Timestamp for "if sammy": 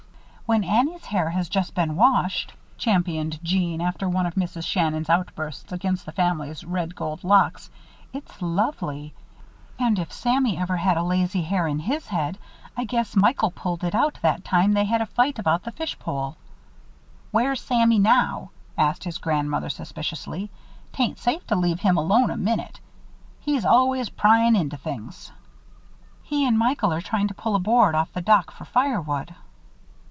9.97-10.57